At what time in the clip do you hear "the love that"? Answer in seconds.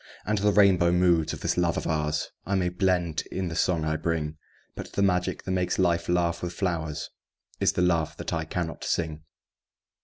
7.73-8.33